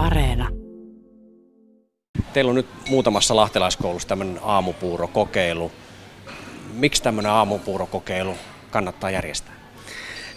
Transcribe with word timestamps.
Areena. 0.00 0.48
Teillä 2.32 2.48
on 2.48 2.54
nyt 2.54 2.66
muutamassa 2.88 3.36
lahtelaiskoulussa 3.36 4.08
tämmöinen 4.08 4.38
aamupuurokokeilu. 4.42 5.72
Miksi 6.72 7.02
tämmöinen 7.02 7.32
aamupuurokokeilu 7.32 8.34
kannattaa 8.70 9.10
järjestää? 9.10 9.54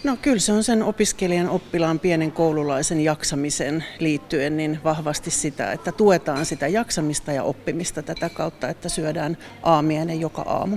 No 0.04 0.16
kyllä 0.22 0.38
se 0.38 0.52
on 0.52 0.64
sen 0.64 0.82
opiskelijan, 0.82 1.48
oppilaan, 1.48 2.00
pienen 2.00 2.32
koululaisen 2.32 3.00
jaksamisen 3.00 3.84
liittyen 3.98 4.56
niin 4.56 4.80
vahvasti 4.84 5.30
sitä, 5.30 5.72
että 5.72 5.92
tuetaan 5.92 6.46
sitä 6.46 6.68
jaksamista 6.68 7.32
ja 7.32 7.42
oppimista 7.42 8.02
tätä 8.02 8.28
kautta, 8.28 8.68
että 8.68 8.88
syödään 8.88 9.36
aamiainen 9.62 10.20
joka 10.20 10.42
aamu. 10.42 10.76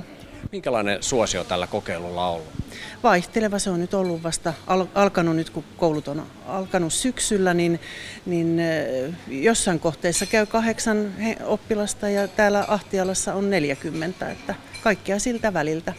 Minkälainen 0.51 1.03
suosio 1.03 1.43
tällä 1.43 1.67
kokeilulla 1.67 2.27
on 2.27 2.33
ollut? 2.33 2.47
Vaihteleva 3.03 3.59
se 3.59 3.69
on 3.69 3.79
nyt 3.79 3.93
ollut 3.93 4.23
vasta 4.23 4.53
al- 4.67 4.85
alkanut 4.95 5.35
nyt, 5.35 5.49
kun 5.49 5.63
koulut 5.77 6.07
on 6.07 6.25
alkanut 6.47 6.93
syksyllä, 6.93 7.53
niin, 7.53 7.79
niin 8.25 8.61
jossain 9.27 9.79
kohteessa 9.79 10.25
käy 10.25 10.45
kahdeksan 10.45 11.13
oppilasta 11.43 12.09
ja 12.09 12.27
täällä 12.27 12.65
Ahtialassa 12.67 13.33
on 13.33 13.49
40, 13.49 14.29
että 14.31 14.55
kaikkea 14.83 15.19
siltä 15.19 15.53
väliltä. 15.53 15.93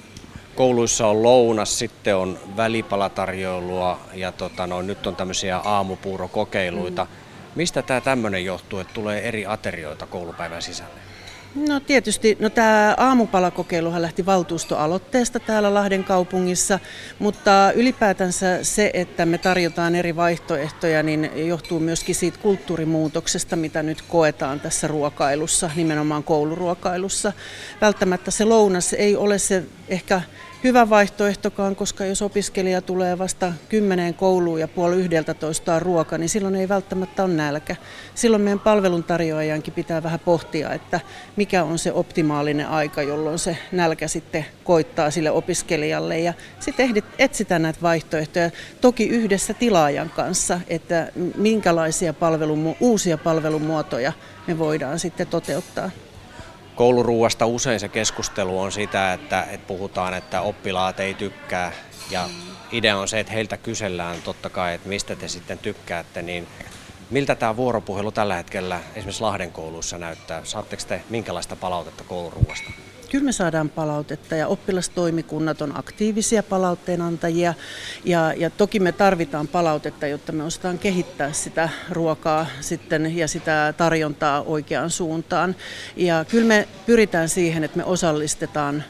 Kouluissa 0.55 1.07
on 1.07 1.23
lounas, 1.23 1.79
sitten 1.79 2.17
on 2.17 2.39
välipalatarjoilua 2.57 4.01
ja 4.15 4.33
tota, 4.33 4.67
no, 4.67 4.83
nyt 4.83 5.07
on 5.07 5.17
tämmöisiä 5.17 5.57
aamupuurokokeiluita. 5.57 7.05
Mm. 7.05 7.11
Mistä 7.55 7.83
tämä 7.83 8.01
tämmöinen 8.01 8.45
johtuu, 8.45 8.79
että 8.79 8.95
tulee 8.95 9.29
eri 9.29 9.47
aterioita 9.47 10.07
koulupäivän 10.07 10.63
sisälle? 10.63 11.08
No 11.55 11.81
tietysti, 11.81 12.37
no 12.41 12.51
tämä 12.51 12.95
aamupalakokeiluhan 12.97 14.03
lähti 14.03 14.27
valtuustoaloitteesta 14.27 15.41
täällä 15.41 15.75
Lahden 15.75 16.05
kaupungissa, 16.05 16.79
mutta 17.19 17.73
ylipäätänsä 17.75 18.65
se, 18.65 18.91
että 18.95 19.27
me 19.27 19.39
tarjotaan 19.39 19.95
eri 19.95 20.17
vaihtoehtoja, 20.17 21.03
niin 21.03 21.31
johtuu 21.49 21.81
myöskin 21.81 22.15
siitä 22.15 22.39
kulttuurimuutoksesta, 22.39 23.57
mitä 23.57 23.83
nyt 23.83 24.03
koetaan 24.03 24.61
tässä 24.61 24.87
ruokailussa, 24.87 25.71
nimenomaan 25.77 26.25
kouluruokailussa. 26.25 27.33
Välttämättä 27.81 28.31
se 28.31 28.45
lounas 28.45 28.93
ei 28.93 29.17
ole 29.17 29.39
se 29.39 29.63
ehkä 29.89 30.23
hyvä 30.65 30.91
vaihtoehtokaan, 30.91 31.77
koska 31.77 32.05
jos 32.05 32.23
opiskelija 32.23 32.83
tulee 32.83 33.19
vasta 33.19 33.53
kymmeneen 33.69 34.15
kouluun 34.15 34.61
ja 34.61 34.69
puoli 34.69 34.97
yhdeltä 34.97 35.35
toistaa 35.35 35.79
ruoka, 35.79 36.19
niin 36.19 36.29
silloin 36.29 36.55
ei 36.55 36.69
välttämättä 36.69 37.25
ole 37.25 37.35
nälkä. 37.35 37.77
Silloin 38.15 38.43
meidän 38.43 38.61
palveluntarjoajankin 38.61 39.75
pitää 39.75 40.03
vähän 40.03 40.21
pohtia, 40.21 40.73
että 40.73 41.01
mikä 41.37 41.65
on 41.65 41.79
se 41.79 41.93
optimaalinen 41.93 42.69
aika, 42.69 43.03
jolloin 43.03 43.39
se 43.39 43.59
nälkä 43.73 44.09
sitten 44.09 44.47
koittaa 44.65 45.11
sille 45.11 45.31
opiskelijalle. 45.31 46.19
Ja 46.19 46.35
sitten 46.61 47.03
etsitään 47.19 47.63
näitä 47.63 47.83
vaihtoehtoja, 47.83 48.51
toki 48.81 49.09
yhdessä 49.09 49.55
tilaajan 49.55 50.11
kanssa, 50.11 50.61
että 50.69 51.13
minkälaisia 51.37 52.13
palvelun, 52.13 52.77
uusia 52.81 53.19
palvelumuotoja 53.19 54.13
me 54.47 54.59
voidaan 54.59 54.99
sitten 54.99 55.27
toteuttaa. 55.27 55.91
Kouluruuasta 56.79 57.47
usein 57.47 57.81
se 57.81 57.89
keskustelu 57.89 58.61
on 58.61 58.73
sitä, 58.73 59.13
että, 59.13 59.43
että 59.43 59.67
puhutaan, 59.67 60.15
että 60.15 60.41
oppilaat 60.41 61.01
ei 61.01 61.15
tykkää 61.15 61.73
ja 62.11 62.29
idea 62.73 62.99
on 62.99 63.09
se, 63.09 63.21
että 63.21 63.33
heiltä 63.33 63.57
kysellään 63.57 64.23
totta 64.23 64.51
kai, 64.51 64.75
että 64.75 64.89
mistä 64.89 65.17
te 65.17 65.29
sitten 65.29 65.59
tykkäätte, 65.59 66.23
niin 66.23 66.49
miltä 67.11 67.35
tämä 67.35 67.57
vuoropuhelu 67.57 68.13
tällä 68.13 68.35
hetkellä 68.35 68.81
esimerkiksi 68.95 69.23
Lahden 69.23 69.53
kouluissa 69.53 69.99
näyttää? 69.99 70.45
Saatteko 70.45 70.83
te 70.89 71.03
minkälaista 71.11 71.57
palautetta 71.57 72.05
kouluruuasta? 72.05 72.71
Kyllä 73.11 73.25
me 73.25 73.33
saadaan 73.33 73.69
palautetta 73.69 74.37
ja 74.37 74.49
oppilastoimikunnat 74.49 75.63
on 75.63 75.79
aktiivisia 75.79 76.43
palautteenantajia 76.43 77.55
ja, 78.05 78.33
ja 78.37 78.51
toki 78.51 78.81
me 78.81 78.93
tarvitaan 78.93 79.49
palautetta, 79.49 80.07
jotta 80.07 80.33
me 80.33 80.45
osataan 80.45 80.79
kehittää 80.79 81.33
sitä 81.33 81.69
ruokaa 81.91 82.47
sitten 82.61 83.17
ja 83.17 83.29
sitä 83.29 83.75
tarjontaa 83.77 84.43
oikeaan 84.43 84.91
suuntaan. 84.91 85.57
Ja 85.97 86.25
kyllä 86.29 86.47
me 86.47 86.69
pyritään 86.87 87.29
siihen, 87.29 87.65
että 87.65 87.77
me 87.77 87.85
osallistetaan 87.85 88.85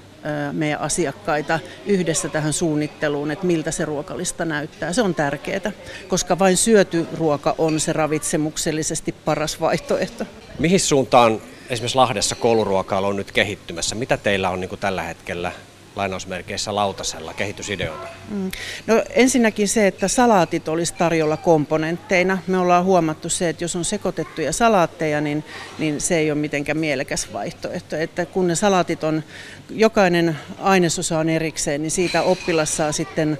meidän 0.52 0.80
asiakkaita 0.80 1.60
yhdessä 1.86 2.28
tähän 2.28 2.52
suunnitteluun, 2.52 3.30
että 3.30 3.46
miltä 3.46 3.70
se 3.70 3.84
ruokalista 3.84 4.44
näyttää. 4.44 4.92
Se 4.92 5.02
on 5.02 5.14
tärkeää, 5.14 5.72
koska 6.08 6.38
vain 6.38 6.56
syöty 6.56 7.06
ruoka 7.18 7.54
on 7.58 7.80
se 7.80 7.92
ravitsemuksellisesti 7.92 9.14
paras 9.24 9.60
vaihtoehto. 9.60 10.24
Mihin 10.58 10.80
suuntaan 10.80 11.40
esimerkiksi 11.70 11.96
Lahdessa 11.96 12.34
kouluruokailu 12.34 13.06
on 13.06 13.16
nyt 13.16 13.32
kehittymässä. 13.32 13.94
Mitä 13.94 14.16
teillä 14.16 14.50
on 14.50 14.60
niin 14.60 14.68
kuin 14.68 14.80
tällä 14.80 15.02
hetkellä 15.02 15.52
lainausmerkeissä 15.96 16.74
lautasella 16.74 17.34
kehitysideoita? 17.34 18.06
Mm. 18.30 18.50
No 18.86 19.02
ensinnäkin 19.10 19.68
se, 19.68 19.86
että 19.86 20.08
salaatit 20.08 20.68
olisi 20.68 20.94
tarjolla 20.94 21.36
komponentteina. 21.36 22.38
Me 22.46 22.58
ollaan 22.58 22.84
huomattu 22.84 23.28
se, 23.28 23.48
että 23.48 23.64
jos 23.64 23.76
on 23.76 23.84
sekoitettuja 23.84 24.52
salaatteja, 24.52 25.20
niin, 25.20 25.44
niin 25.78 26.00
se 26.00 26.18
ei 26.18 26.30
ole 26.30 26.38
mitenkään 26.38 26.78
mielekäs 26.78 27.32
vaihtoehto. 27.32 27.96
Että 27.96 28.26
kun 28.26 28.46
ne 28.46 28.54
salaatit 28.54 29.04
on, 29.04 29.22
jokainen 29.70 30.38
ainesosa 30.58 31.18
on 31.18 31.28
erikseen, 31.28 31.82
niin 31.82 31.90
siitä 31.90 32.22
oppilas 32.22 32.76
saa 32.76 32.92
sitten 32.92 33.38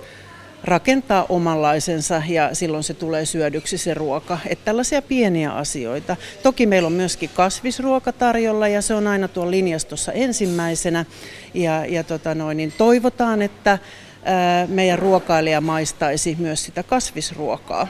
rakentaa 0.64 1.26
omanlaisensa 1.28 2.22
ja 2.28 2.54
silloin 2.54 2.84
se 2.84 2.94
tulee 2.94 3.26
syödyksi 3.26 3.78
se 3.78 3.94
ruoka. 3.94 4.38
Että 4.46 4.64
tällaisia 4.64 5.02
pieniä 5.02 5.52
asioita. 5.52 6.16
Toki 6.42 6.66
meillä 6.66 6.86
on 6.86 6.92
myöskin 6.92 7.30
kasvisruoka 7.34 8.12
tarjolla 8.12 8.69
ja 8.69 8.82
se 8.82 8.94
on 8.94 9.06
aina 9.06 9.28
tuon 9.28 9.50
linjastossa 9.50 10.12
ensimmäisenä. 10.12 11.04
Ja, 11.54 11.86
ja 11.86 12.04
tota 12.04 12.34
noin, 12.34 12.56
niin 12.56 12.72
toivotaan, 12.78 13.42
että 13.42 13.78
meidän 14.69 14.98
ruokailija 14.98 15.60
maistaisi 15.60 16.36
myös 16.38 16.64
sitä 16.64 16.82
kasvisruokaa. 16.82 17.88